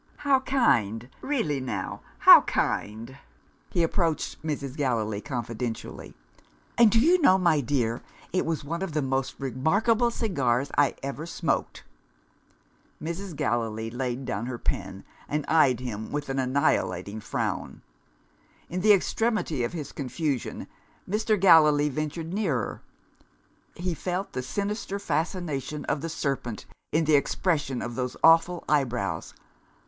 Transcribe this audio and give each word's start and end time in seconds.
"How 0.25 0.39
kind! 0.39 1.09
Really 1.21 1.59
now, 1.59 2.01
how 2.17 2.41
kind!" 2.41 3.19
He 3.69 3.83
approached 3.83 4.41
Mrs. 4.41 4.75
Gallilee 4.75 5.21
confidentially. 5.21 6.15
"And 6.75 6.89
do 6.89 6.97
you 6.99 7.21
know, 7.21 7.37
my 7.37 7.59
dear, 7.61 8.01
it 8.33 8.43
was 8.43 8.63
one 8.63 8.81
of 8.81 8.93
the 8.93 9.03
most 9.03 9.35
remarkable 9.39 10.09
cigars 10.09 10.71
I 10.75 10.95
ever 11.03 11.27
smoked." 11.27 11.83
Mrs. 12.99 13.35
Gallilee 13.35 13.91
laid 13.91 14.25
down 14.25 14.47
her 14.47 14.57
pen, 14.57 15.03
and 15.29 15.45
eyed 15.47 15.79
him 15.81 16.11
with 16.11 16.29
an 16.29 16.39
annihilating 16.39 17.19
frown. 17.19 17.83
In 18.69 18.81
the 18.81 18.93
extremity 18.93 19.63
of 19.63 19.73
his 19.73 19.91
confusion 19.91 20.65
Mr. 21.07 21.39
Gallilee 21.39 21.89
ventured 21.89 22.33
nearer. 22.33 22.81
He 23.75 23.93
felt 23.93 24.33
the 24.33 24.41
sinister 24.41 24.97
fascination 24.97 25.85
of 25.85 26.01
the 26.01 26.09
serpent 26.09 26.65
in 26.91 27.05
the 27.05 27.15
expression 27.15 27.83
of 27.83 27.93
those 27.93 28.17
awful 28.23 28.63
eyebrows. 28.67 29.35